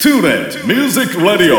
[0.00, 1.56] Tune it Music Radio.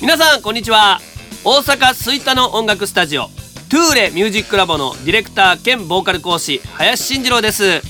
[0.00, 1.00] 皆さんこんにちは
[1.42, 7.82] 大阪吹田の音楽スタジオトゥーレミュージックラボのディレクター兼ボーカル講師林慎次郎です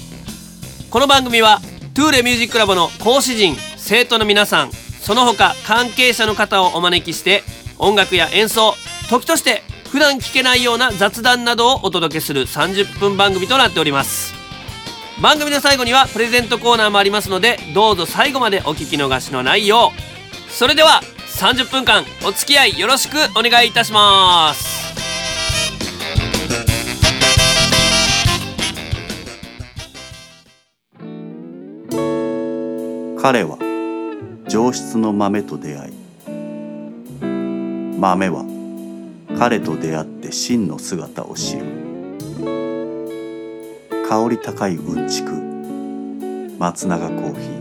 [0.89, 1.59] この番組は
[1.93, 7.43] トゥーレミュージックラボの講師陣生徒の皆さんその他関係者の方をお招きして
[7.77, 8.77] 音楽や演奏
[9.11, 14.35] 時として普段聞けないような雑談などをお届けする30分番組となっております。
[15.21, 19.93] 番組の最後にはプレゼントコーナーもありますのでどうぞ最後までお聞き逃しのないよ
[20.49, 20.53] う。
[20.53, 24.81] それでは30分間お付き合いよろしくお願いいたします。
[33.21, 33.59] 彼は
[34.49, 35.93] 上質の豆と出会い
[37.99, 38.45] 豆は
[39.41, 41.65] 彼と出会って真の姿を知る。
[44.07, 45.33] 香り高いうんちく。
[46.59, 47.61] 松永コーヒー。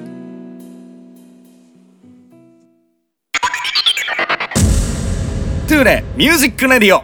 [5.69, 7.01] トゥーレ Music Radio。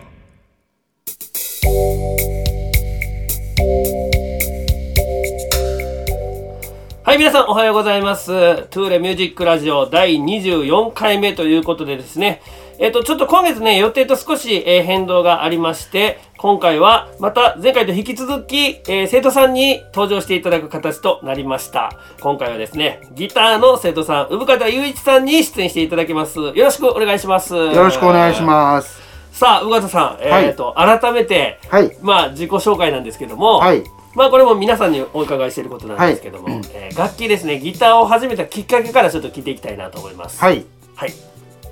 [7.04, 8.28] はい皆さんおはようございます。
[8.72, 12.42] トゥーレミュージックラジオ第24回目ということでですね
[12.80, 29.06] えっ、とちょっと今月ね予定と少し、えー変動がありまして今回はまた前回と引き続き、えー生徒さんに登場していただく形となりました今回はですねギターの生徒さん産方雄一さんに出演していただきますよろしくお願いしますよよろしくお願いします。
[29.36, 31.98] さあ産方さん、えはいっ、と改めて、はい。
[32.02, 33.84] まあ自己紹介なんですけども、はい。
[34.16, 40.66] まあこれも皆さんにお伺いしていることなんですけども、はいうんえー楽器ですねギターを始めたきっかけからちょっと聞いていきたいなと思います。、はいい。
[40.96, 41.14] はい、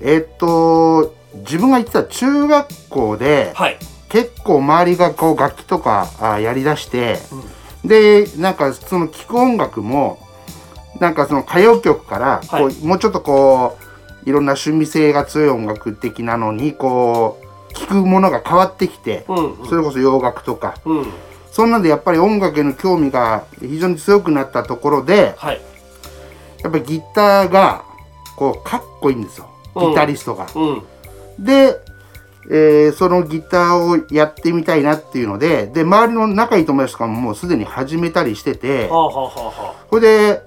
[0.04, 3.78] えっと、自分が行ってた中学校で、はい、
[4.10, 7.18] 結構周りがこう楽器とかあやりだして、
[7.84, 10.18] で、なんかその聴く音楽も、
[11.00, 13.78] なんかその歌謡曲から、こうはいもうちょっとこ
[14.26, 19.68] う、いろんな趣味性が強い音楽的なのに、こう、聴くものが変わってきて、うん、うん。
[19.68, 21.06] それこそ洋楽とか、うん、
[21.50, 25.60] そんなんでやっぱり音楽への興味が非常に強くなったところで、はい、
[26.62, 27.84] やっぱりギターが
[28.36, 29.46] こうかっこいいんですよ。
[29.48, 30.46] うんギタリストが。
[30.54, 30.82] うん、
[31.38, 31.80] で、
[32.50, 40.42] えーそのギターをやってみたいなっていうのでで周りの仲いい友達とかももうすでに始めたりしててはあはあはあはそれで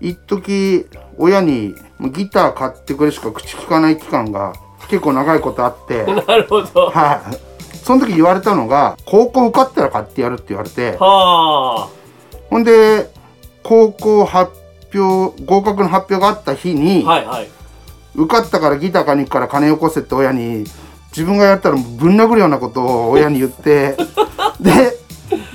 [0.00, 0.86] 一時
[1.18, 1.74] 親に
[2.12, 4.54] ギター買ってくれしか口聞かない期間が
[4.88, 6.06] 結構長いことあってあ。
[6.26, 6.86] なるほど。
[6.86, 7.50] はい
[7.82, 11.88] その時言われたのが高校受かったら買ってやるって言われては
[12.50, 13.10] ほんで
[13.62, 14.52] 高校発
[14.94, 17.48] 表合格の発表があった日に、あ、はいはい。
[18.24, 20.64] 受かったからギター買いに行くから金よこせって親に
[21.12, 23.96] 自分がやったらぶん殴るようなことを親に言って
[24.60, 24.96] で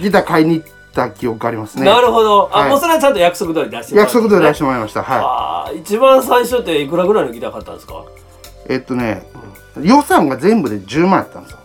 [0.01, 1.85] ギター買いに行った記憶がありますね。
[1.85, 2.49] なるほど。
[2.53, 2.69] あ、はい。
[2.69, 5.03] もうそれはちゃんと約束通り出してもら約束通り出してもらいました。
[5.03, 5.79] はい。
[5.79, 8.03] 一番最初っていくらぐらいのギター買ったんですか？
[8.67, 9.25] えっとね
[9.81, 11.57] 予算が全部で10万やったんですよ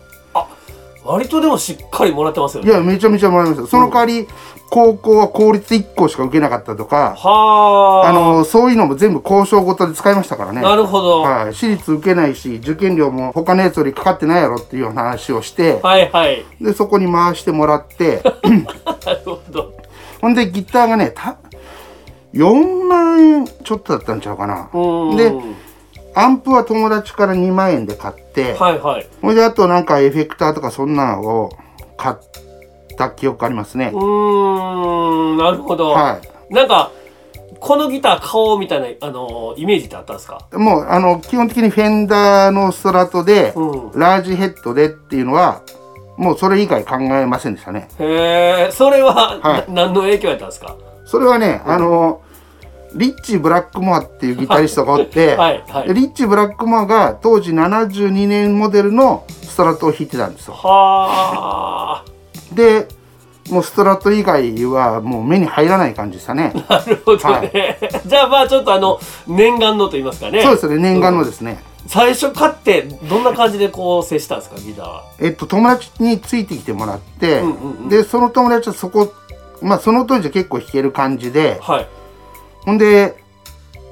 [1.10, 2.72] 割とでもしっかりもらってますよいね。
[2.72, 4.28] やめちゃめちゃもらいましたその代わり
[4.71, 8.09] 高校は公立1校しか受けなかったとかはあ。
[8.09, 11.22] あのそういうのも全部交渉ごとで使いましたからねなるほど。
[11.22, 16.44] はい、私立受けないし受験料も他のやつよりかかってないやろっていうような話をしてはいはい。
[16.60, 18.22] でそこに回してもらって
[19.04, 19.72] なるほど。
[20.20, 21.37] ほんでギターがねた
[22.34, 25.16] 4万円ちょっとだったんちゃうかなうん。
[25.16, 25.32] で
[26.15, 29.06] アンプは友達から2万円で買って、はいはい。
[29.22, 31.50] ほんであとなんかエフェクターとかそんなのを
[31.97, 32.16] 買っ
[32.97, 35.91] た記憶ありますねう、ーん、なるほど。
[35.91, 36.20] は
[36.50, 36.91] いなんか
[37.60, 40.49] このギター買おうみたいなあのイメージってあったんですか？
[40.53, 44.00] もうあの基本的にフェンダーのストラトで、うん。
[44.00, 45.62] ラージヘッドでっていうのは
[46.16, 50.76] もうそれ以外考えませんでしたねへえ、それは、はいな何の影響やったんですか？
[51.04, 52.22] それはね、あの
[52.94, 62.04] リッチー・ブラックモアっていうギタリストがおって、 はいはいでリッチー・ブラックモアが当時72年モデルのストラトを弾いてたんですよはあ、
[62.52, 62.88] で
[63.50, 67.78] もうストラト以外はもう目に入らない感じでしたね なるほどね。
[68.06, 70.43] じゃあまあちょっとあの念願のと言いますかね。
[70.43, 75.02] そうですね念願のですね、最初買ってどんな感じでこう接したんですかギターは。
[75.19, 79.12] えっと友達についてきてもらって、うんうんうんでその友達はそこ
[79.62, 81.88] まあその当時は結構弾ける感じではい。
[82.64, 83.14] ほんで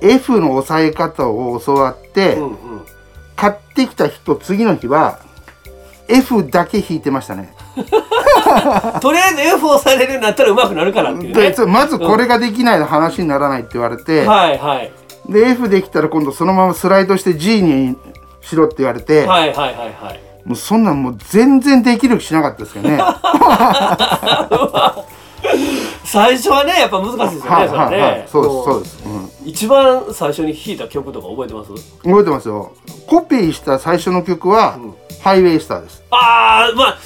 [0.01, 2.87] F の押さえ方を教わって、うんうん。
[3.37, 5.21] 買ってきた日と次の日は
[6.09, 7.55] F だけ弾いてましたね。
[9.01, 11.51] とりあえず F をされるようになったら上手くなるからっていうね。
[11.51, 14.93] でまずこれができないの話にならないって言われて、はいはい。
[15.29, 17.97] で F できたら今度そのままスライドして G に
[18.41, 20.21] しろって言われて、はいはいはいはい。
[20.45, 22.99] もうそんなんもう全然できる気しなかったですけどね
[26.11, 28.01] 最初はねやっぱ難しいですよねそれはいはい。
[28.01, 28.27] はいね。
[28.29, 29.49] そうですそうです、うん。
[29.49, 31.73] 一番最初に弾いた曲とか覚えてます？
[32.03, 32.73] 覚えてますよ。
[33.07, 34.95] コピーした最初の曲は、ん。
[35.23, 36.03] ハイウェイスターです。
[36.11, 36.99] ああまあ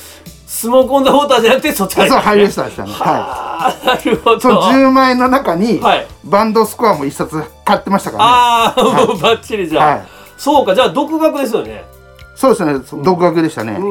[0.46, 2.92] スモークオンダウォーターじゃなくてそっちからそうハイウェイスタターでしたね。
[2.92, 6.06] はああなるほいそのど10万円の中に、はい。
[6.24, 8.30] バンドスコアも一冊買ってましたからね。
[8.30, 10.06] ああもうバッチリじゃん、はい。
[10.36, 11.84] そうかじゃあ独学ですよね。
[12.36, 12.84] そうですね。
[12.84, 13.84] そ独学でしたね、う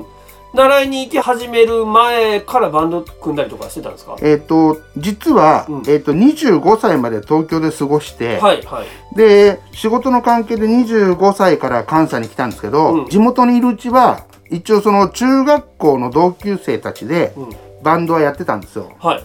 [0.00, 0.04] ん
[0.52, 4.16] 習いに行き始める前からバンド組んだりとかしてたんですか？
[4.20, 5.82] えっ、と実は、うん。
[5.88, 9.16] えっ、と25歳まで東京で過ごして、はいはい。
[9.16, 13.08] で仕事の関係で25歳から関西に来たんですけど、うん。
[13.08, 17.50] 地元にいるうちは一応その中学校の同級生たちでうん。
[17.82, 18.92] バンドはやってたんですよ。
[18.98, 19.24] はい。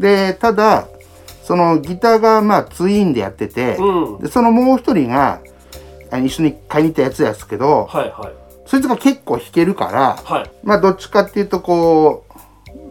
[0.00, 0.86] でただ
[1.42, 4.20] そのギターがまあツインでやってて、うん。
[4.20, 5.40] でそのもう一人が
[6.12, 10.50] 一緒に買いに行ったやつですけど、はいはいそいつが結構弾けるからはい。
[10.62, 12.26] まあどっちかっていうとこ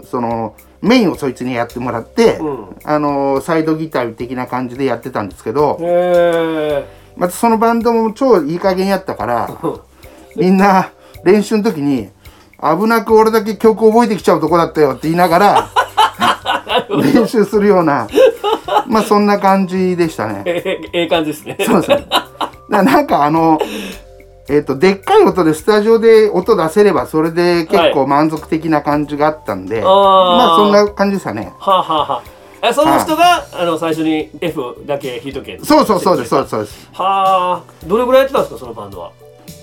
[0.02, 2.76] うそのメインをそいつにやってもらって、うん。
[2.84, 5.78] あのサイドギター的な感じでやってたんですけど、
[7.16, 9.58] またそのバンドも超いい加減やったから
[10.36, 10.90] みんな
[11.24, 12.10] 練習の時に
[12.60, 15.70] 危なく俺だけ曲覚えてきちゃうとこだったよって言いながら
[16.90, 18.08] 練習するような
[18.88, 20.44] まあそんな感じでしたね。
[20.46, 21.58] ええええ感じですね。
[21.60, 22.08] そうですね。
[22.70, 23.60] ななんかあの
[24.50, 29.86] えっ、とでっかい音でスタジオで音出せればそれで結構満足的な感じがあったんで、あー。
[29.86, 31.54] まあそんな感じでしたね。
[31.60, 32.24] はあ、はあは。
[32.62, 36.90] あ、えその人が、あの最初に F だけ弾いとけそうそうそうですそうですそうです。
[36.94, 37.64] はあ。
[37.86, 39.12] どれぐらいやってたんですかそのバンドは？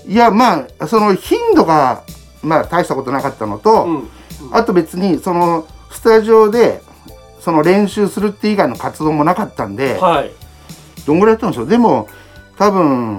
[0.07, 2.03] いやまあその頻度が
[2.43, 4.09] まあ大したことなかったのと、うん。
[4.51, 6.81] あと別にそのスタジオで
[7.39, 10.31] その練習するって以外の活動もなかったんで、はい。
[11.07, 11.67] どんぐらいやったんでしょう。
[11.67, 12.07] でも
[12.57, 13.17] 多分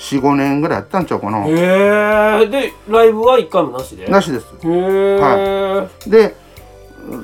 [0.00, 1.44] 45年ぐらいやったんちゃうかな。
[1.46, 4.06] へえでライブは一回もなしで？
[4.08, 4.46] なしです。
[4.62, 6.34] へえ、で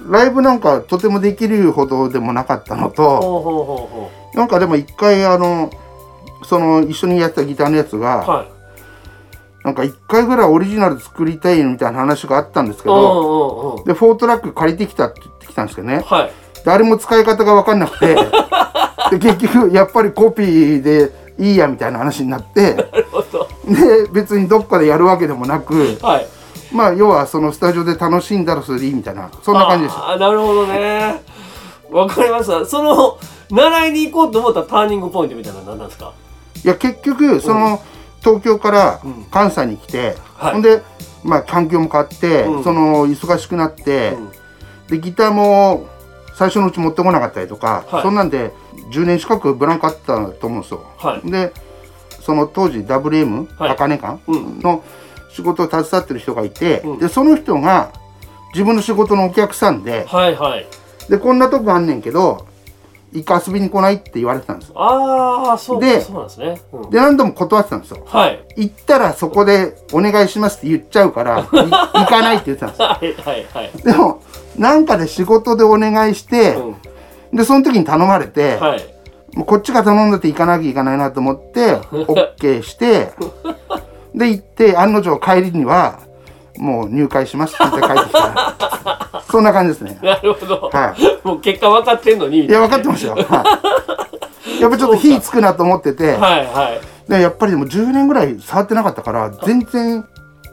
[0.08, 5.70] ライブなんかとてもできるほどでもなかったのとなんかでも一回あの
[6.44, 8.49] その一緒にやってたギターのやつが、うはい。
[9.64, 16.02] なんか一回ぐらいオリジナル作りたいみたいな話があったんですけうんど、で4トラック借りてきたって言ってきたんですけどね。
[16.06, 16.31] はい。
[16.64, 18.14] 誰も使い方が分かんなくて。
[19.11, 22.85] で結局やっぱりコピーでいいやみたいな話になってで
[24.12, 26.27] 別にどっかでやるわけでもなくはい。
[26.73, 31.23] まあ要はそのスタジオで楽しんだらそれでいいみたいなそんな感じでしたあーなるほどね。
[31.91, 32.67] わかりました。
[32.67, 33.19] その
[33.50, 36.12] 習いに行こうと思ったターニングポイントみたいなのは何なんですか？
[36.65, 37.81] いや結局その、
[38.21, 39.25] 東京からうん。
[39.31, 40.53] 関西に来て、はい。
[40.55, 40.82] ほんで
[41.23, 42.65] まあ環境も変わって、うん。
[42.65, 44.17] その忙しくなって、
[44.89, 45.87] でギターも
[46.37, 48.03] 最初のうち持ってこなかったりとか、はい。
[48.03, 48.53] そんなんで
[48.91, 50.85] 10年近くブランクあったと思うんですよ。
[50.99, 51.31] はい。
[51.31, 51.53] で
[52.21, 53.71] その当時 WM はい。
[53.71, 54.61] あかね館うん。
[54.61, 54.85] の
[55.33, 56.99] 仕事を携わってる人がいて、うん。
[56.99, 57.91] でその人が
[58.53, 60.67] 自分の仕事のお客さんではいはい。
[61.09, 62.47] でこんなとこあんねんけど
[63.12, 64.75] 一回遊びに来ないって言われてたんですよ。
[64.77, 66.91] ああそうでそうなんですね、うん。
[66.91, 68.05] で何度も断ってたんですよ。
[68.06, 68.44] はい。
[68.56, 71.71] 行ったらそこでお願いしますって言っちゃうからい 行
[72.06, 72.89] かないって言ってたんですよ。
[72.89, 73.71] はいはいはい。
[73.82, 74.23] でも
[74.58, 77.37] なんかで仕事でお願いして、うん。
[77.37, 78.97] でその時に頼まれて、はい。
[79.35, 83.12] もうこっちが頼んだって行かなきゃいけないなと思って OK して
[84.14, 86.00] で行って案の定帰りには
[86.56, 89.23] もう入会しますって言って帰ってきた。
[89.31, 89.99] そんな感じですね。
[90.03, 92.46] なるほど、はもう結果分かってんのに。
[92.46, 93.58] いや分かってましたよ、は
[94.58, 97.10] い、やっぱちょっと火つくなと思ってて、はいはい。
[97.10, 100.06] でやっぱりでも10年ぐらい触ってなかったから全然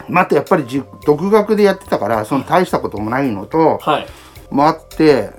[0.09, 4.07] またやっぱりじ独学でやってたからその大したこともないのとはい。
[4.51, 5.31] もあって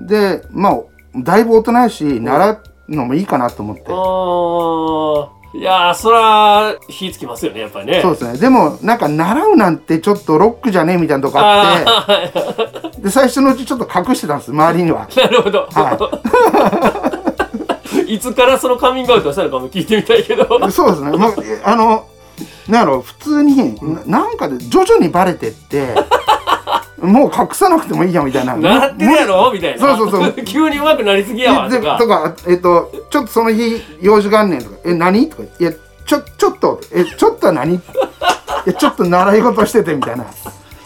[0.00, 0.80] でまあ
[1.16, 3.84] だいぶ大人やし習うのもいいかなと思って。
[3.88, 5.36] あー。
[5.54, 8.02] いやーそら火つきますよねやっぱりね。
[8.02, 8.38] そうですね。
[8.38, 12.04] でもなんか習うなんてちょっとロックじゃねえみたいなとこあ
[12.84, 15.08] って で最初のうちちょっと隠してたんです周りには。
[15.16, 16.10] なるほど、、は
[18.06, 18.18] い。
[18.20, 20.70] つからそのカミングアウトしたのかも聞いてみたいけど。
[20.70, 22.04] そうですね、まあ、えあの
[22.68, 23.74] なんやろ普通に
[24.06, 25.94] ななんかで徐々にバレてって
[27.00, 28.56] もう隠さなくてもいいやみたいな。
[28.56, 29.52] なってるやろ？
[29.52, 29.96] みたいな。
[29.96, 30.32] そうそうそう。
[30.44, 31.98] 急に上手くなりすぎやわでとか。
[31.98, 34.76] とかえっとちょっとその日用事があんねんとか。
[34.84, 35.28] え何？
[35.28, 35.42] とか。
[35.60, 35.72] いや
[36.06, 36.80] ちょちょっと。
[36.92, 37.74] えちょっとは何？
[37.74, 37.80] い
[38.66, 40.24] やちょっと習い事しててみたいな。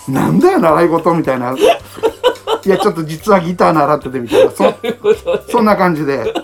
[0.08, 1.54] なんだよ習い事みたいな。
[1.56, 4.50] いやちょっと実はギター習っててみたいな。
[4.50, 4.75] そ
[5.49, 6.34] そんな感じで。
[6.37, 6.39] い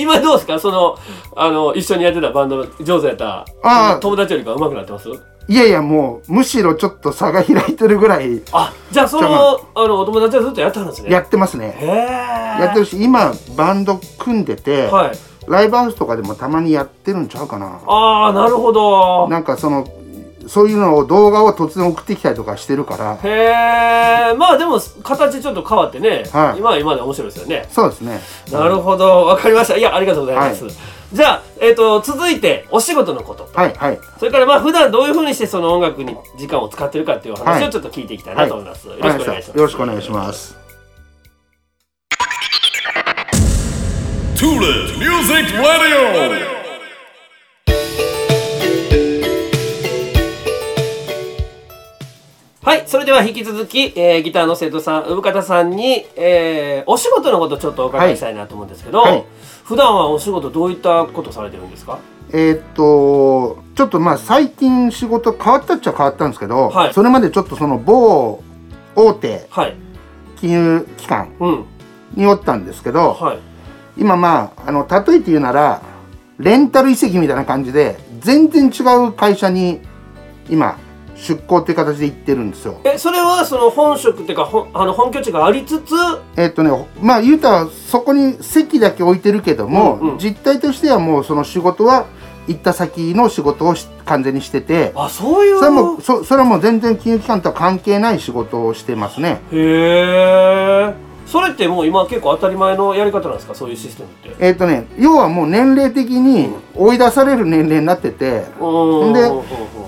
[0.00, 0.58] 今どうですか？
[0.58, 0.98] その
[1.36, 3.98] あの一緒にやってたバンドの上手やったあー。
[4.00, 5.08] 友達よりか上手くなってます？
[5.48, 8.42] いやいやもうむしろちょっと差が開いてるぐらい。
[8.52, 11.10] あじゃあそのあのお友達はずっとやってたんですね？
[11.10, 11.74] やってますね。
[11.76, 11.88] へえ
[12.62, 15.18] やってるし今バンド組んでて、はい。
[15.48, 17.80] ライブハウスとかでもたまにやってるんちゃうかな。
[17.86, 19.26] ああなるほど。
[19.28, 19.88] なんかその
[20.48, 23.18] そういうのを動画を突然送ってきたりとかしてるから。
[23.22, 26.58] へえまあでも形ちょっと変わってね、はい。
[26.58, 27.66] 今は今で面白いですよね。
[27.70, 28.20] そうですね。
[28.52, 29.26] なるほど。
[29.26, 29.76] わかりました。
[29.76, 30.70] いやありがとうございます、は
[31.12, 34.00] じゃあ、えっと続いてお仕事のことはいはい。
[34.18, 37.68] それからまあ普段どういうふうにしてその音楽に時間を使ってるかっていう話はい。
[37.68, 39.56] をちょっと聞いていきたいなと思います、よろしくお願いします。
[39.56, 40.56] よろしくお願いします。
[44.36, 46.59] Tula Music Radio
[52.62, 59.24] はいそれでは引き続き、えーギターの生徒さん産方さんに、えーお仕事のことちょっとお伺いしたいなと思うんですけど、はいはい。
[59.64, 61.98] 普段はお仕事どういったことされてるんですか？
[62.34, 66.92] えーっとちょっとまあ最近仕事変わったっちゃ変わったんですけど、はい。
[66.92, 68.42] それまでちょっとその某
[68.94, 69.74] 大手はい。
[70.36, 71.64] 金融機関うん。
[72.14, 73.38] におったんですけどはい。
[73.96, 75.80] 今まああの例えて言うなら
[76.38, 79.80] レンタル移籍みたいな感じで全然違う会社に
[80.50, 80.78] 今
[81.20, 82.80] 出向っていう形で行ってるんですよ。
[82.84, 85.92] えそれはその本職っていうかあの本拠地がありつつ？
[86.36, 92.06] えっとねまあ言うたらそこに席だけ置いてるけども、うんうん実態としてはもうその仕事は
[92.48, 95.58] 行った先の仕事をし完全にしててあそういう？
[95.58, 99.40] それはもうそそれはもう全然金融機関とは関係ない仕事をしてますね。
[99.52, 99.56] へ
[100.88, 103.54] えそれってもう今結構当たり前のやり方なんですか？
[103.54, 104.44] そういうシステムって。
[104.44, 109.12] えっ、とね要はもう年齢的に追い出される年齢になってて、でうんうんう。
[109.12, 109.42] ん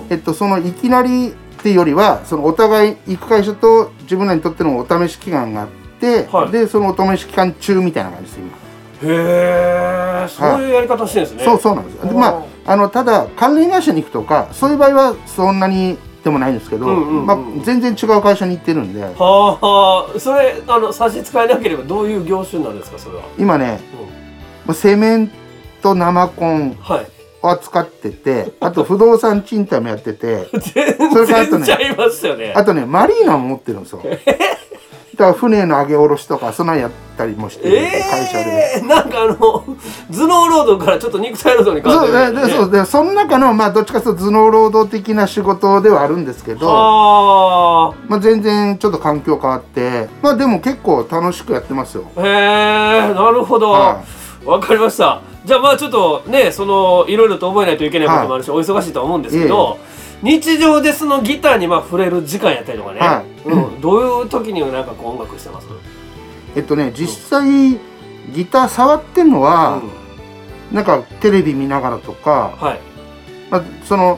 [0.09, 1.31] えっと、そのいきなりっ
[1.61, 5.67] ていうよりはそのお互い行く会社と自分らにとってのお試し期間があっ
[5.99, 6.51] て、はい。
[6.51, 8.47] でそのお試し期間中みたいな感じです今。
[8.47, 12.07] へえそういうやり方してるんですね、そうそうなんです。
[12.07, 12.27] でま
[12.65, 19.01] ああのただ関連会社に行くとかそういう場合はそんなにでもないんですけど、うんうんうんまあ、全然違う会社に行ってるんで。
[19.03, 20.19] はあはあ。
[20.19, 23.79] それあの差し支えなければどういう業種なんですかそれは、今ね、
[24.65, 25.31] まあセメン
[25.81, 27.07] ト生コンはい。
[27.45, 32.53] を扱っててあと不動産賃貸もやってて 全それからあとね然ちゃいますよね。
[32.55, 34.01] あとねマリーナも持ってるんですよ。
[35.13, 38.73] だから船の上げ下ろしとかそんなんやったりもしてる会社で。
[38.77, 42.47] えー、なんかあの頭脳労働からちょっと肉体労働に変わそうでってる。
[42.47, 52.05] でそうでその中のまあどっちかというと頭脳労働的な仕事ではあるんですけど、はまあ、全然ちょっと環境変わってまあでも結構楽しくやってますよ。
[52.15, 53.69] あへえなるほど。
[53.69, 54.01] わ、
[54.45, 55.21] はかりました。
[55.45, 59.77] じゃあまあちょっとねそのいろいろと覚えないといけないこともあるし、お忙しいとは思うんですけど、
[60.23, 63.49] 日常でそのギターにまあ触れる時間やったりとかね、はい。
[63.49, 65.67] うん、どういう時になんかこう音楽してます？
[66.55, 67.77] えっとね実際
[68.33, 69.81] ギター触ってんのは、
[70.71, 72.79] なんかテレビ見ながらとか、はい。
[73.51, 74.17] まあ、その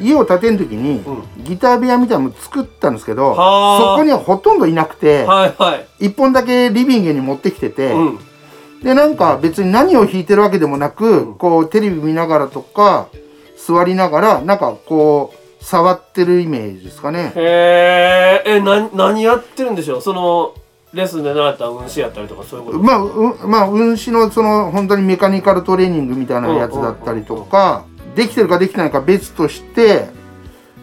[0.00, 3.78] 家を建てる時に、うギター部屋みたいなのも作ったんですけどはあ。
[3.78, 8.18] そこにはほとんどいなくて、はいはい、一本だけリビングに持ってきてて、うん、
[8.82, 11.34] でなんか別に何を弾いてるわけでもなく、うん。
[11.34, 13.08] こうテレビ見ながらとか
[13.66, 17.32] 座りながらなんかこう触ってるイメージですかね。
[17.34, 20.02] へええな何やってるんでしょう？
[20.02, 20.54] その
[20.92, 30.06] レッスンで習った運指やったりとかそういうことまあ、うまあ、運指のその本当にメカニカルトレーニングみたいなやつだったりとか、できてるかできてないか別として、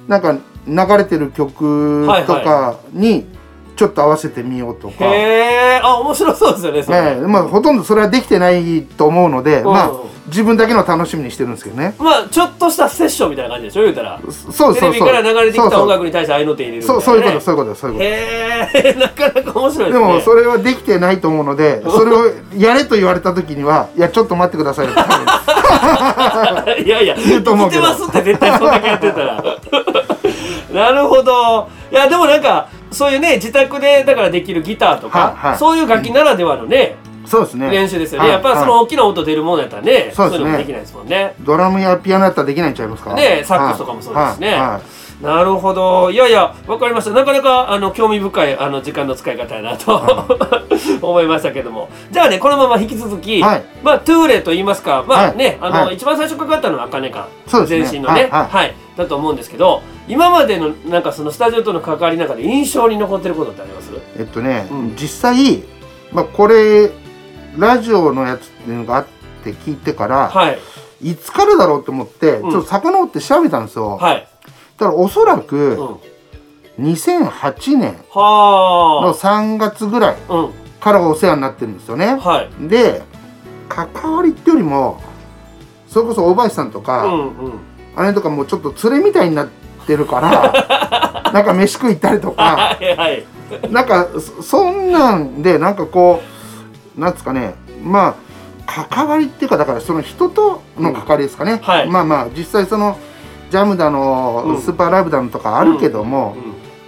[0.08, 0.38] なんか
[0.68, 3.25] 流れてる曲とかに
[3.84, 7.28] ちょっと合わせてみようとか、へえあ面白そうですよねそれ、ええ。
[7.28, 9.92] まあ、ほとんどそれはできてないと思うので、うんまあ、
[10.28, 11.96] 自分だけの楽しみにしてるんですけどね。
[12.00, 14.22] まあちょっとしたセッションみたいな感じでしょ言うたら。
[14.24, 14.75] そうそうそう。
[14.75, 18.06] テレビから流れてきた音楽に対して合いの手入れるそうそういうこと、そういうこと、そういうこと。
[18.06, 20.06] へえ なかなか面白いでね。
[20.08, 24.94] ですもそれはできてないと思うので それをやれと言われた時にはいやちょっと待ってくださいよ
[26.86, 29.44] いやいや言うと思うてますって絶対そんだけやってたら。
[30.74, 31.68] なるほど。
[31.92, 35.57] いやでもなんかそういうね自宅でだからできるギターとか、はいはい。
[35.57, 36.95] そういう楽器ならではのね、
[37.25, 37.69] そうですね。
[37.69, 41.35] 練習ですよね、はいやっぱりその大きな音出るものやったらね、そういうのもできないですもんね。
[41.41, 43.13] ドラムやピアノやったらできないんちゃいますか？
[43.15, 44.50] ねサックスとかもそうですしね。
[44.50, 44.81] はいはい。
[45.23, 46.12] なるほど。
[46.12, 47.12] いやいやわかりました。
[47.12, 50.01] なかなかあの興味深いあの時間の使い方やなと、
[51.01, 51.89] 思いましたけども。
[52.12, 53.63] じゃあねこのまま引き続き、はい。
[53.83, 55.38] まあトゥーレと言いますかまあはい。
[55.38, 55.95] ね、あの、はい。
[55.95, 58.27] 一番最初かかったのは茜かね全身のね。
[58.31, 58.47] はい。
[58.50, 63.91] はいだと思うんですけど今までのなんかそのスタジオとの関わりの中で印象に残ってることってあります？
[64.17, 64.95] えっとね、うん。
[64.95, 65.63] 実際、
[66.12, 66.91] まあ、これ
[67.57, 69.05] ラジオのやつっていうのがあっ
[69.43, 70.59] て聞いてから、はい。
[71.01, 72.51] い、つからだろうと思って、うん。
[72.51, 74.27] ちょっと遡って調べたんですよ、はい、
[74.77, 75.77] だからおそらうん、く
[76.79, 80.17] 2008年のは3月ぐらい
[80.79, 82.15] からお世話になってるんですよね。
[82.15, 82.67] はい。
[82.67, 83.01] で
[83.69, 85.01] 関わりってよりも
[85.88, 87.59] それこそ大林さんとか、うんうん
[87.95, 89.47] あれとかもうちょっと連れみたいになっ
[89.85, 92.43] てるから なんか飯食い行ったりとか。
[92.43, 93.25] はいはい。
[93.69, 96.21] なんかそそんなんでなんかこ
[96.97, 97.55] うなんですかね。
[97.83, 98.15] ま
[98.67, 101.89] あ関わりっていうかだからその人との関わりですかね、はい。
[101.89, 102.97] まあまあ実際その
[103.51, 104.62] ジャムだの、うん。
[104.62, 106.35] スーパーライブだのとかあるけども、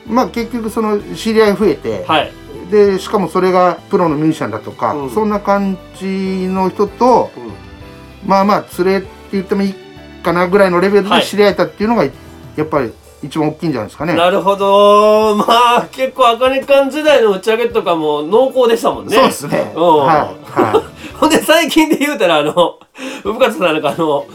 [0.08, 2.32] まあ結局その知り合い増えて、はい。
[2.72, 5.10] でしかもそれがプロのミュージシャンだとか、うん。
[5.12, 7.32] そんな感じの人と
[8.26, 9.76] まあまあ連れって言ってもいい
[10.26, 12.10] かなぐらいのレベルはいで知り合えたっていうのがや
[12.62, 12.92] っぱり
[13.24, 14.14] 一番大きいんじゃないですかね。
[14.16, 15.46] なるほどま
[15.78, 19.72] あ結構あかね館時代の打ち上げとかも濃厚でしたもんねそうですね。
[19.76, 20.18] うんはい
[20.62, 20.84] は
[21.20, 22.78] ほんで最近で言うたらあの
[23.24, 24.26] 産方さんなんかあの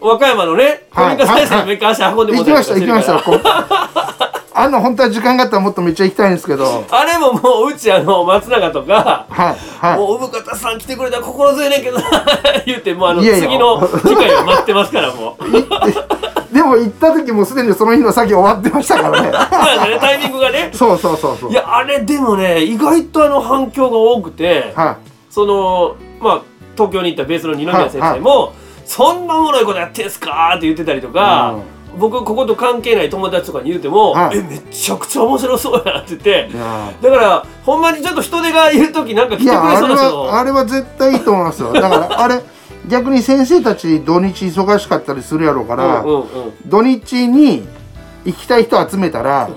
[0.00, 2.36] 和歌山のね古はい民家再生のメーカー足運んでい。
[2.36, 4.32] も行きました行きました。
[4.58, 6.84] あんな本当は時間があったらもっとめっちゃ行きたいんですけど。
[6.90, 9.98] あれももううちあの松永とかはいはい。
[9.98, 12.04] もう産方さん来てくれたら心強いねんけどな
[12.64, 19.30] 言ってもうあの次の機会を待ってますからもうでも行った時もうすでにその日の作業終わってましたからね。
[19.30, 21.50] ねタイミングがねそうそうそうそう。
[21.50, 24.96] いやあれでもね意外とあの反響が多くては
[25.28, 26.40] そのまあ
[26.76, 28.52] 東京に行ったベースの二宮先生も、
[28.84, 31.56] そんなおもろいことやってんすかって言ってたりとか、
[31.98, 34.38] 僕ここと関係ない友達とかに言うても、はい。
[34.38, 36.48] えめちゃくちゃ面白そうやなって言って
[37.02, 41.72] だからほんまにちょっと人手がいる時なんか来てくれそうなあれは絶対いいと思いますよ。
[41.72, 42.40] だからあれ
[42.88, 46.26] 逆に先生たち土日忙しかったりするやろうから、うんうんうん。
[46.66, 47.66] 土日に
[48.24, 49.48] 行きたい人集めたら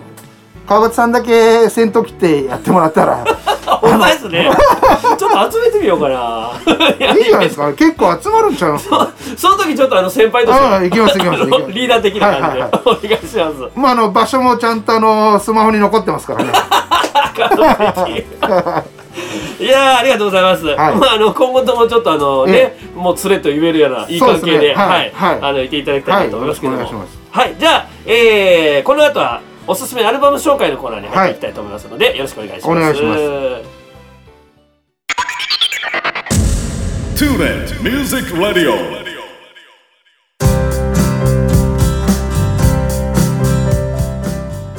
[0.67, 3.25] 川端さんだけ先頭切ってやってもらったら
[3.91, 4.49] ほんまですね。
[5.17, 6.51] ちょっと集めてみようかな。
[6.99, 7.71] い やいいじゃないですか。
[7.73, 8.89] 結構集まるんちゃいます
[9.37, 11.43] その時ちょっとあの先輩としてああ行きます行きます
[11.73, 13.55] リーダー的な感じで、はいはいお願いします。
[13.75, 16.51] まああの場所もちゃんとあのスマホに残ってますからね。
[19.59, 20.65] いやーありがとうございます。
[20.65, 20.77] はい。
[20.95, 24.83] まああの今後ともちょっとあのねもう連れと言えるようないい関係でですね。
[24.83, 25.09] ははい。
[25.09, 25.39] いはい。
[25.41, 26.79] あのいていただきたいなと思いますけども。
[26.79, 27.55] はいよろしくお願いしはい。
[27.59, 32.69] じゃあえーこの後はおすすめアルバム紹介のコーナーに入っていきたいと思いますので、よろしくお願いします。
[32.69, 33.78] お願いします
[37.19, 38.75] トゥーレミュージックレディオ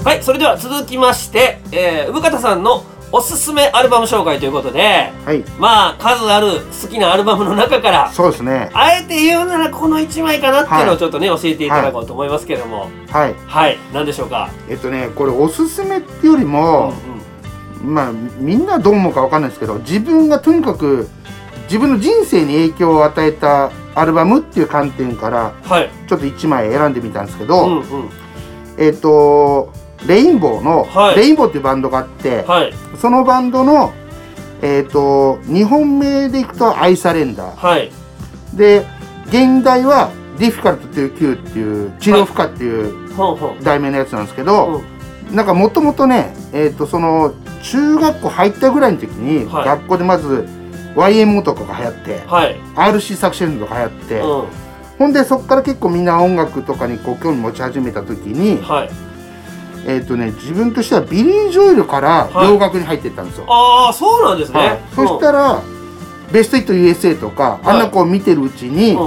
[0.03, 2.83] はいそれでは続きまして、えー、産形さんの
[3.13, 5.45] おすすめアルバム紹介ということで、はい。
[5.59, 8.11] まあ数ある好きなアルバムの中から。
[8.11, 8.71] そうですね。
[8.73, 10.91] あえて言うならこの1枚かなっていうのはい。
[10.93, 12.89] をちょっとね、教えていただこうと思いますけれども。
[13.11, 13.35] はい。
[13.35, 13.77] はい。
[13.93, 14.49] 何でしょうか？
[14.71, 16.95] えっとねこれおすすめっていうよりも、
[17.83, 21.09] まあみんなどう思うかわかんないですけど自分がとにかく
[21.71, 25.91] 自分の人生に影響を与えたアルバムっていう観点からはい。
[26.09, 28.11] ちょっと1枚選んでみたんですけど、うんうん。
[28.77, 29.73] えっ、と
[30.05, 31.17] レインボーの、はい。
[31.17, 32.73] レインボーっていうバンドがあって、はい。
[33.01, 33.93] そのバンドの
[34.63, 37.91] えっ、と2本目でいくと「アイサレンダーはい」
[38.53, 38.85] で
[39.29, 43.11] 現代は「ディフィカルトという Q」っていう治療負荷っていう。
[43.63, 44.83] 題名のやつなんですけど、
[45.31, 45.37] うん。
[45.37, 49.65] なんかもともとね、えー、とその中学校入ったぐらいの時に、はい。
[49.67, 50.49] 学校でまず
[50.95, 52.57] YMO とかが流行って、はい。
[52.75, 54.45] RC 作詞とか流行って、うん。
[54.99, 58.91] ほんでそこから結構みんな音楽とかにこう興味持ち始めた時に、はい。
[59.87, 62.49] えーとね、自分としてはビリー・ジョエルからはい。
[62.49, 63.47] 洋楽に入っていったんですよ。
[63.49, 64.81] ああそうなんですね、はい。
[64.95, 65.63] そしたら、
[66.33, 68.99] ベストヒット USA とか、あんなこう見てるうちに、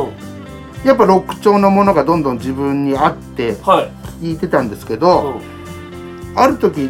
[0.83, 3.87] やっぱロック調のものがどんどん自分に合っては
[4.21, 5.41] い、てたんですけうど、ん、
[6.35, 6.89] ある時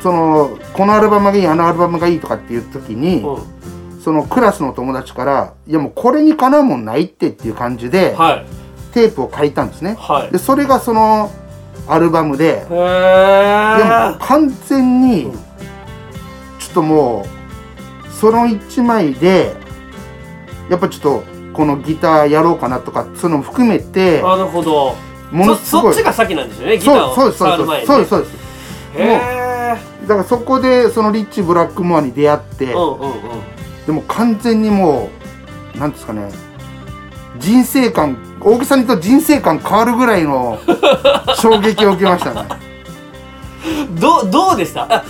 [0.00, 3.53] そのこのアルバムがいいあのアルバムがいいとかっていう時に、うん
[4.04, 8.46] そのクラスの友達から「いやもうこれにかなうもんないって」っていう感じで、はい。
[8.92, 9.96] テープを借りたんですね。
[9.98, 10.30] はい。
[10.30, 11.30] でそれがその
[11.88, 15.38] アルバムで、へでもえ完全にうんちょ
[16.70, 17.24] っとも
[18.06, 19.54] うその1枚で
[20.68, 21.22] やっぱちょっと
[21.54, 24.94] このギターやろうかなとかそういうのも含めてなるほど。
[25.32, 25.94] ものすごい。
[25.94, 27.86] そそっちが先なんですよねギターをそうですそうです。
[27.86, 28.34] そうですそうです。
[28.98, 33.54] へえだからそこでそのリッチ・ブラックモアに出会って、うんうんうん
[33.86, 35.10] でも完全にも
[35.74, 36.30] うなんですかね
[37.38, 40.58] 人生観大げさに言うと人生観変わるぐらいの
[41.40, 42.42] 衝撃を受けましたね。
[43.98, 44.82] どうどうでした？
[44.88, 45.02] あ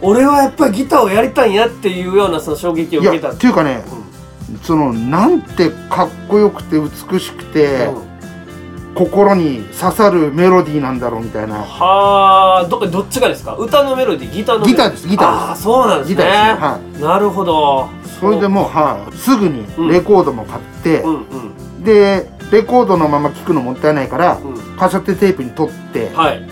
[0.00, 3.30] 俺はやっぱりギターをやりたいんやっていうようなその衝撃を受けた。
[3.30, 3.82] っていうかね、
[4.62, 8.08] そのなんてかっこよくて美しくて、うん。
[8.94, 11.56] 心に刺さるメロディーなんだろうみたいな。
[11.56, 13.54] はあどどっちがですか？
[13.56, 15.44] 歌のメロディーギターのメロディギターですギターです。
[15.48, 16.14] ああそうなんですね。
[16.16, 17.88] ギターですねはなるほど
[18.20, 19.88] それでもう、はい、すぐにうん。
[19.88, 21.18] レコードも買って、うんう
[21.80, 21.84] ん。
[21.84, 24.54] でレコードのまま聴くのもったいないから、うん。
[24.76, 26.48] カセットテープに取ってはい。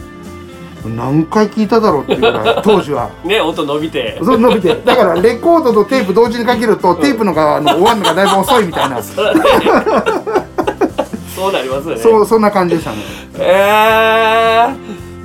[0.86, 3.10] 何回聴いただろうっていうぐらい 当時は。
[3.24, 4.20] ね音伸びて。
[4.22, 4.76] そう伸びて。
[4.84, 9.20] だからレコードとテープ同時にかけると、テープのがあの終わるのがだいぶ遅いみたいな、 そ
[11.50, 12.00] うなりますよね。
[12.00, 12.98] そうそんな感じでしたね。
[13.38, 14.74] えー、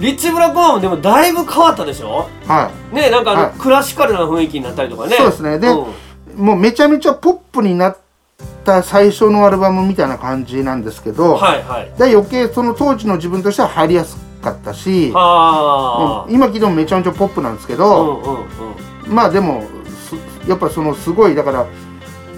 [0.02, 2.28] リッチブラックマンもでもだいぶ変わったでしょ？
[2.48, 2.96] はい。
[2.96, 3.52] ねなんかあの、はい。
[3.60, 5.16] クラシカルな雰囲気になったりとかね。
[5.16, 5.60] そうですね。
[5.60, 5.86] でうん
[6.36, 7.98] もうめちゃめちゃポップになっ
[8.42, 11.92] った最初のアルバムみたいな感じなんですけど、はいはい。
[11.98, 19.16] で余計その当時の自分としては入りやすかったし、今聞いてもめちゃめちゃポップなんですけあうど、んうんうん。
[19.16, 20.16] まあでもす
[20.50, 21.68] やっぱそのすごいだから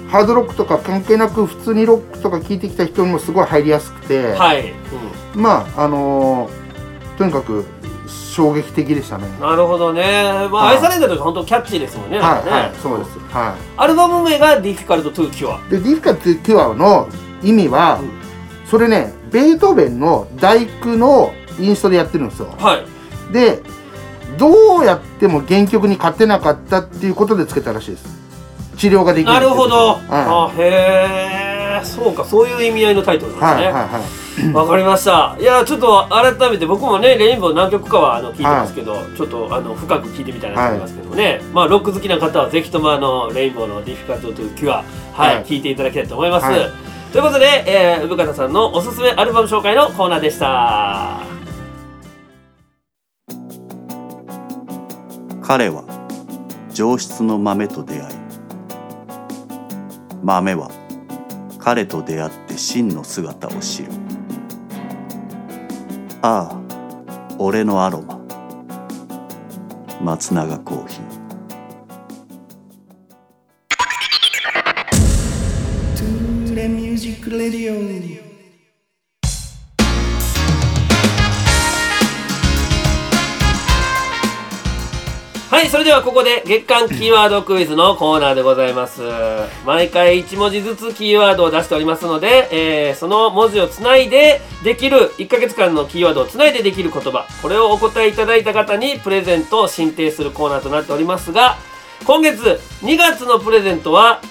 [0.10, 4.73] ハードロックとか関係なく普通にロックとか聴いてきた人にもすごい入りやすくて、はい、う
[5.38, 6.63] まああのー
[7.17, 7.63] とにかく
[8.34, 9.28] 衝撃的でしたね。
[9.28, 10.02] ん、なるほどね。
[10.52, 10.76] まあはい。
[10.78, 12.19] 愛されんだと本当キャッチーですもんね。
[12.19, 13.19] なんかね、はい、はい、そうです。
[13.32, 15.69] はアルバム名が「Difficult to Cure い。
[15.69, 17.08] で、ディフィカルティアの
[17.43, 18.12] 意味は、うん。
[18.67, 22.48] それね、ベートーベンの大工のインストでやってるんですよ」。
[22.58, 23.34] はい。
[23.34, 23.62] で、
[24.38, 28.24] どうやっても原曲に勝てなかったっていうことでつけたらしいです。
[28.78, 29.76] 治療ができるなるほど、
[30.10, 31.53] はあへえ
[31.84, 33.74] そうかそういう意味合いのタイトルい、なんですね。
[33.74, 34.54] はい、はい、はい。
[34.54, 35.38] わかりました。
[35.39, 44.69] いやちょっと改めて僕もねレインボー何曲かはあの聞いてますけど、ちょっとあの深く聞いてみたいなと思いますけどね、まあロック好きな方はぜひともあのレインボーの「Difficult to Cure」
[45.13, 45.46] はい、はい。
[45.46, 46.60] 聞いていただきたいと思います、はい。
[47.12, 51.19] ということで、えー、産方さんのおすすめアルバム紹介のコーナーでした。
[55.43, 55.84] 彼は
[56.74, 58.15] 上質の豆と出会い
[60.24, 60.72] 豆は
[61.63, 63.91] 彼と出会って真の姿を知る。
[66.21, 66.62] ああ
[67.39, 68.19] 俺のアロマ。
[70.02, 71.12] 松永コーヒー。
[85.74, 89.02] それではここで月間キーワードクイズのコーナーでございます。
[89.66, 97.26] 毎回1文字ずつキーワードを出しておりますので、えーその文字をつないでできる1ヶ月間のキーワードをつないでできる言葉。
[97.42, 101.58] これをお答えいただいた方にプレゼントを進呈するコーナーとなっておりますが
[102.06, 104.22] 今月2月のプレゼントは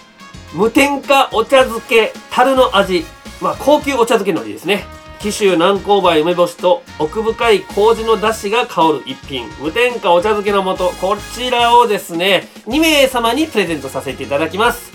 [0.54, 3.04] 無添加お茶漬け樽の味。
[3.40, 4.84] まあ高級お茶漬けのりですね。
[5.22, 14.90] 紀州南高梅梅干しと奥深い麹の出汁が香る一品無添加お茶漬けの素こちらをですね2名様にプレゼントさせていただきます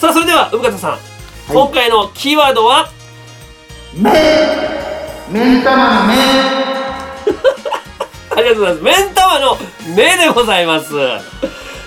[0.00, 0.98] さあそれでは産方さん、
[1.48, 2.88] 今回のキーワードは？
[3.96, 4.10] 目
[5.60, 6.14] ん玉の目。
[8.36, 8.82] ありがとうございます。
[8.82, 9.56] 目ん玉の
[9.96, 10.90] 目でございます。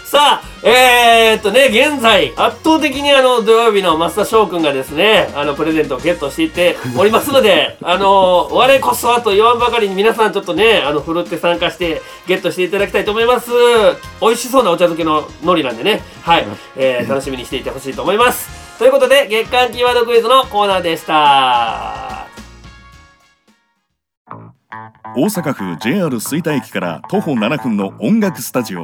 [0.05, 13.49] さあ、えー、っとね、現在、圧倒的にあの、土曜日の増田翔くんがですね、あの、プレゼントをゲットしていっておりますので、 あの、我こそはと言わんばかりに皆さんちょっとね、あの、ふるって参加してゲットしていただきたいと思います。
[14.19, 18.77] 美味しそうなお茶漬けの海苔なんでね、はい、えー、楽しみにしていてほしいと思います。
[18.77, 22.27] ということで、月間キーワードクイズのコーナーでした。
[25.15, 28.83] 大阪府 JR 吹田駅から徒歩7分の音楽スタジオ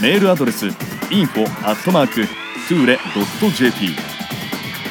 [0.00, 0.68] メールアドレス
[1.10, 2.28] info アットマーク
[2.68, 2.96] トゥーレ
[3.50, 3.88] .jp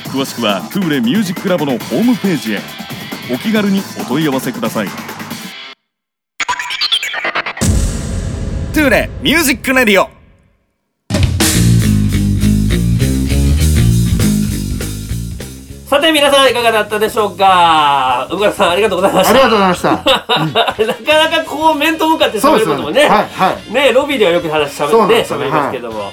[0.09, 2.59] 詳しくはトゥーレミュージックラボのホームページへ。
[3.33, 4.89] お気軽にお問い合わせください。
[8.73, 10.20] トゥーレミュージックレディオ。
[16.21, 18.27] 皆さんいかがだったでしょうか？
[18.31, 19.33] 産形さんありがとうございました。
[19.33, 19.89] ありがとうございました。
[19.97, 23.73] なかなかこう面と向かって喋ることもねはい、はい。
[23.73, 25.45] ねロビーではよく話しゃべってですよね。
[25.45, 26.11] 喋りますけども、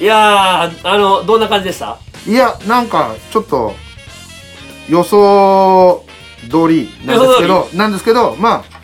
[0.00, 1.98] い、やーあのどんな感じでした？
[2.26, 3.74] いや、なんか、ちょっと、
[4.88, 6.06] 予想
[6.50, 8.78] 通りなんですけど、なんですけど、まあ、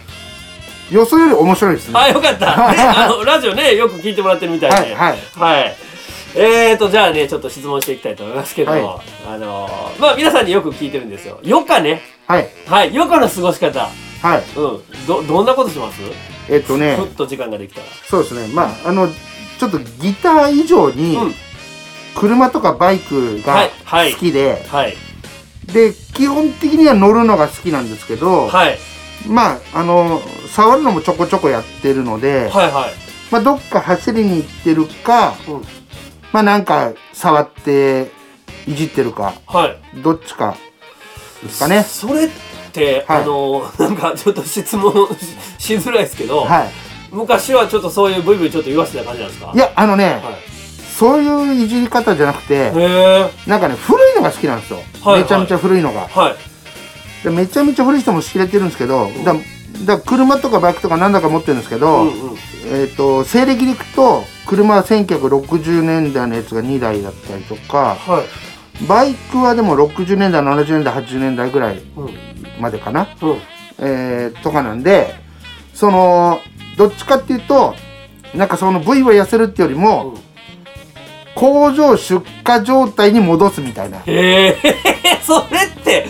[0.91, 1.99] 予想より面白いですね。
[1.99, 4.77] あよかった、ね、あのラジオねよく聞いてもらってるみたいで。
[4.77, 5.19] はい、はい。
[5.39, 5.77] はい
[6.39, 8.81] えーとじゃあねちょっと質問していきたいと思いますけど、はい。
[9.27, 11.41] あのーまあ皆さんによく聞いてるんですよ。
[11.45, 12.03] 余暇ね。
[12.27, 12.91] はい、はい。
[12.91, 13.81] 余暇の過ごし方。
[13.81, 14.43] はい。
[14.59, 15.07] うん。
[15.07, 16.03] どどんなことします？
[16.51, 16.97] えっとね。
[16.97, 17.87] ふ、っと時間ができたら。
[18.09, 18.53] そうですね。
[18.55, 19.09] まあ、あの、
[19.59, 21.35] ちょっとギター以上にうん、
[22.15, 23.71] 車とかバイクがはい。
[23.85, 24.13] はい。
[24.13, 24.97] 好きで、はい。
[25.73, 28.79] で、基本的には乗るのが好きなんですけど、はい。
[29.27, 32.93] まあ、あの、触るのもちょこちょこやってるので、はいはい。
[33.31, 35.63] まあ、どっか走りに行ってるか、うん
[36.33, 38.11] まあ、なんか触って
[38.67, 40.01] いじってるか、はい。
[40.03, 40.57] どっちか
[41.43, 41.83] ですかね。
[41.83, 42.31] それっ
[42.73, 43.23] て、はい。
[43.23, 44.93] あのなんかちょっと質問
[45.59, 46.71] し しづらいですけど、はい。
[47.13, 49.53] 昔はちょっとそういうブイブイちょっと言わせてた感じなんですか？
[49.55, 50.35] いやあのね、はい。
[50.99, 52.71] そういういじり方じゃなくて
[53.47, 56.09] なんかね古いのが好きなんですよ、はいめちゃめちゃ古いのが。
[56.09, 56.37] はい。
[57.25, 59.35] でめちゃめちゃ古い人も知れてるんですけどだ
[59.85, 62.37] だ車とかバイクとか何だか持ってるんですけど、うんうん。
[62.69, 68.87] えっ、と西暦でいくと車は1960年代のやつが2台だったりとかはい。
[68.87, 72.11] バイクはでも60年代70年代80年代ぐらいうん。
[72.61, 73.37] までかな、うん。
[73.79, 75.15] えーとかなんで
[75.75, 76.41] その
[76.77, 77.75] どっちかっていうと
[78.35, 80.27] なんかその部位を痩せるってよりも、うん。
[81.37, 83.99] 工場出荷状態に戻すみたいな。
[83.99, 84.57] へえ
[85.23, 86.07] それって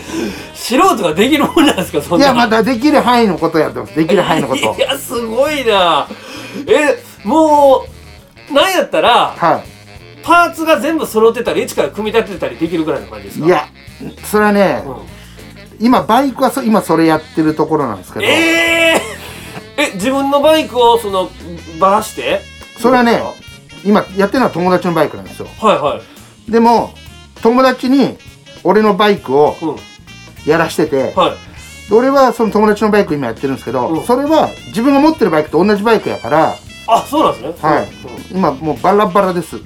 [0.67, 3.95] 素人ができるもんなんですかそんないや、まだできる範囲のことやってます。
[3.95, 4.75] できる範囲のこと。
[4.77, 4.79] い。
[4.79, 6.07] やすごいな。
[6.67, 7.85] えも
[8.51, 9.63] うなんやったらは
[10.23, 13.41] パーツが全部揃ってたり一から組み立てたりできるぐらいの感じですい。
[13.43, 13.47] か？
[13.47, 13.67] いや、
[14.25, 14.95] それはね、うん。
[15.79, 21.29] 今バイクはそ今それやってるところなんですけど、えー、 え自分のバイクをその
[21.79, 22.41] ばらして？
[22.81, 23.21] それはね
[23.85, 25.47] 今やってるのは友達のバイクなんですよ。
[25.61, 26.01] はいは
[26.47, 26.51] い。
[26.51, 26.93] でも、
[27.41, 28.17] 友達に
[28.65, 29.75] 俺のバイクをうん
[30.47, 31.89] やらしてて、はい。
[31.89, 34.03] で俺はその友達のバイク今やってるんですけど、うん。
[34.03, 36.55] それは自分が持ってるバイクと同じバイクやから、
[36.87, 37.69] あそうなんですね。
[37.69, 37.83] はい。
[37.83, 39.57] うん今もうバラバラです。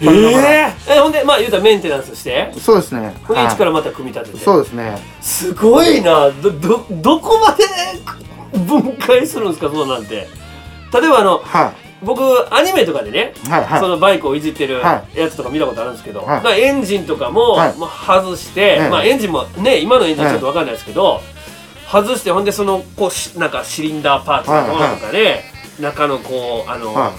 [0.00, 0.70] えバラバラ。
[0.70, 2.52] ー、えほんでまあ言うたらメンテナンスして。
[2.58, 3.14] そうですね。
[3.24, 3.52] ほんではい。
[3.52, 4.44] 一からまた組み立てて？
[4.44, 4.98] そうですね。
[5.20, 6.30] すごいな。
[6.30, 7.64] どどどこまで
[8.58, 10.28] 分解するんですかそうなんて。
[10.92, 11.72] 例えばあのは
[12.06, 12.22] 僕
[12.54, 13.48] アニメとかでね、い。
[13.50, 13.80] はいはい。
[13.80, 16.42] そのバイクをいじってるはやつとか見たことあるんですけど、はい。
[16.42, 17.76] まあエンジンとかも,、はい。
[17.76, 18.88] もう外して、ええ。
[18.88, 21.20] まあ、エンジンもね今のエンジンちょっと分かんないですけど、
[21.90, 25.42] 外してほんでそのこうしなんかシリンダーパーツのものとかで、
[25.80, 27.12] 中のこうあの、は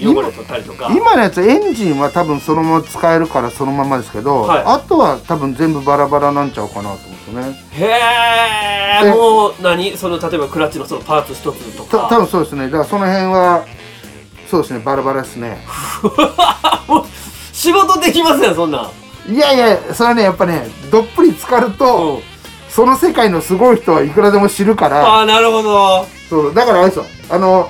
[0.00, 0.90] 汚れ取ったりとか。
[0.90, 4.62] 今のやつエンジンは多分そのまま使えるからそのままですけど、はい。
[4.66, 7.56] あとは多分全部バラバラなんちゃうかなと思うんですよね。
[7.72, 9.96] へえでもう何？
[9.96, 12.08] その例えばクラッチのそのパーツ一つとか。
[12.08, 12.64] た多分そうですね。
[12.66, 13.64] だからその辺は
[14.54, 15.58] そうですねバラバラですね。
[16.86, 17.04] もう
[17.52, 18.88] 仕事できますよそんな
[19.28, 22.22] ん、いやいやそれはねやっぱねどっぷり浸かると、うん、
[22.68, 25.04] その世界のすごい人はいくらでも知るから。
[25.04, 26.06] ああなるほど。
[26.30, 27.06] そうだからあれですよ。
[27.30, 27.68] あの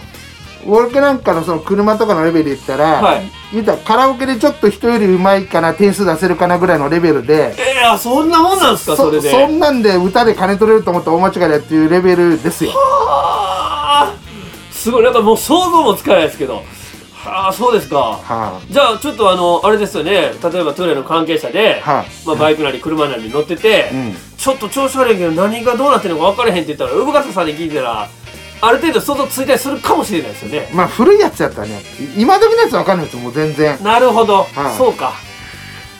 [0.66, 3.30] 俺なんかのその車とかのレベルで言ったら、はい。
[3.52, 7.54] 言ったらカラオケでちょっと人よりうまいかな点数出せるかなぐらいのレベルで。
[7.56, 9.30] えー、あそんなもんなんですかそれで。
[9.30, 12.72] そんなんで歌で金取れると思ったら大間違いだっていうレベルですよ
[14.84, 16.62] すごいなんかもう想像もつかないですけど。
[17.14, 17.96] はあそうですか。
[17.96, 20.12] はじゃあちょっとあのあれですよね。
[20.12, 22.26] 例えばトゥーレの関係者で、はい。
[22.26, 28.10] まあ、バイクなり車なりに乗ってて、い、うん、ちょっと調子悪いけど何がどうなってるのか分からへんって言ったら産方さんに聞いたら
[28.60, 30.68] ある程度想像ついたりするかもしれないですよね。
[30.74, 31.80] まあ古いやつやったらね
[32.18, 33.16] い今時のやつわかんないです。
[33.16, 33.82] よもう全然。
[33.82, 34.76] なるほど、はい。
[34.76, 35.14] そうか。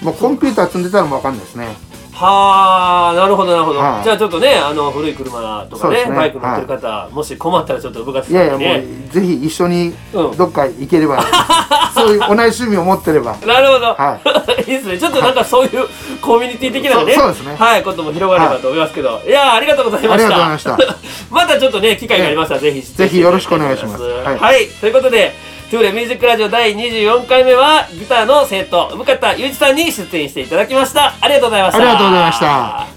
[0.03, 1.69] もうコンピューター積んでたらもうわかんないですね
[2.15, 4.05] はあなるほどなるほど、はい。
[4.05, 6.17] じゃあちょっとねあの古い車とかねそうですね。
[6.17, 8.35] バイク乗ってる方、もし困ったらちょっと産方さんい。
[8.35, 10.37] やいやもうぜひ一緒にうん。
[10.37, 11.23] どっか行ければ、
[11.93, 13.37] そういう同じ趣味を持ってれば。
[13.47, 14.21] なるほど、、は
[14.59, 14.63] い。
[14.63, 14.99] いですね。
[14.99, 15.89] ちょっとなんかそういう
[16.21, 17.57] コミュニティ的なねそうそうですね。
[17.57, 20.15] はいことも広がればと思いますけど、い、やーありがとうございました。
[20.15, 20.79] ありがとうございました。
[21.35, 24.03] またちょっとね機会がありましたらぜひぜひよろしくお願いします。
[24.03, 24.69] はい、はい。
[24.81, 25.35] ということで
[25.71, 31.15] トゥーレミュージックラジオ第24回目はギターの生徒向田祐一さんに出演していただきました。
[31.21, 31.79] ありがとうございました。
[31.79, 32.94] ありがとうございました。